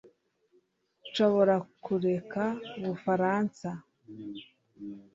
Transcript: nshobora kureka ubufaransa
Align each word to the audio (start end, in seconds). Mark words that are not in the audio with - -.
nshobora 1.07 1.55
kureka 1.85 2.43
ubufaransa 2.79 3.69